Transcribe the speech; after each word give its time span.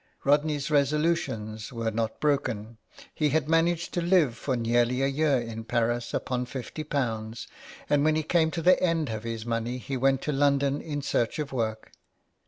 '^ 0.01 0.03
Rodney's 0.25 0.71
resolutions 0.71 1.71
were 1.71 1.91
not 1.91 2.19
broken; 2.19 2.77
he 3.13 3.29
had 3.29 3.47
managed 3.47 3.93
to 3.93 4.01
live 4.01 4.35
for 4.35 4.55
nearly 4.57 5.03
a 5.03 5.07
year 5.07 5.39
in 5.39 5.63
Paris 5.63 6.11
upon 6.11 6.47
fifty 6.47 6.83
pounds, 6.83 7.47
and 7.87 8.03
when 8.03 8.15
he 8.15 8.23
came 8.23 8.49
to 8.49 8.63
the 8.63 8.81
end 8.81 9.09
of 9.11 9.21
his 9.25 9.45
money 9.45 9.77
he 9.77 9.95
went 9.97 10.23
to 10.23 10.31
London 10.31 10.81
in 10.81 11.03
search 11.03 11.37
of 11.37 11.51
work. 11.53 11.91